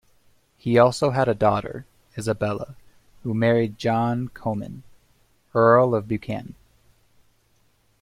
He 0.57 0.79
also 0.79 1.11
had 1.11 1.27
a 1.27 1.35
daughter, 1.35 1.85
Isabella, 2.17 2.75
who 3.21 3.35
married 3.35 3.77
John 3.77 4.29
Comyn, 4.29 4.81
Earl 5.53 5.93
of 5.93 6.07
Buchan. 6.07 6.55